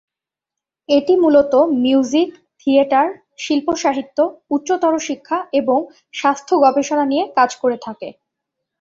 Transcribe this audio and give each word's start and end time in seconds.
এটি 0.89 1.13
মূলত 1.15 1.53
music, 1.81 2.29
theatre, 2.59 3.07
শিল্প 3.37 3.67
সাহিত্য, 3.83 4.17
উচ্চতর 4.51 4.93
শিক্ষা 5.07 5.37
এবং 5.53 5.79
স্বাস্থ্য 6.13 6.53
গবেষণা 6.65 7.05
নিয়ে 7.05 7.23
কাজ 7.37 7.49
করে 7.61 7.77
থাকে। 7.85 8.09